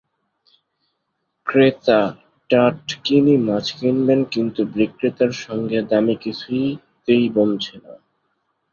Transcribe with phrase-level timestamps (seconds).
[1.47, 1.99] ক্রেতা
[2.49, 7.93] টাটকিনি মাছ কিনবেন, কিন্তু বিক্রেতার সঙ্গে দামে কিছুতেই বনছে না।